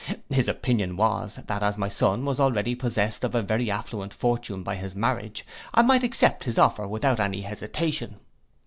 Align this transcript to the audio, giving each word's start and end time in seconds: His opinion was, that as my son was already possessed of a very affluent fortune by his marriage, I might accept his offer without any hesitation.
His 0.31 0.47
opinion 0.47 0.97
was, 0.97 1.37
that 1.45 1.61
as 1.61 1.77
my 1.77 1.87
son 1.87 2.25
was 2.25 2.39
already 2.39 2.73
possessed 2.73 3.23
of 3.23 3.35
a 3.35 3.43
very 3.43 3.69
affluent 3.69 4.15
fortune 4.15 4.63
by 4.63 4.75
his 4.75 4.95
marriage, 4.95 5.45
I 5.75 5.83
might 5.83 6.03
accept 6.03 6.45
his 6.45 6.57
offer 6.57 6.87
without 6.87 7.19
any 7.19 7.41
hesitation. 7.41 8.19